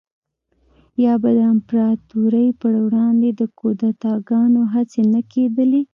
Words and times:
یا 1.03 1.13
به 1.21 1.29
د 1.37 1.39
امپراتورۍ 1.53 2.47
پروړاندې 2.61 3.29
د 3.39 3.41
کودتاګانو 3.59 4.61
هڅې 4.73 5.01
نه 5.13 5.21
کېدلې 5.31 5.81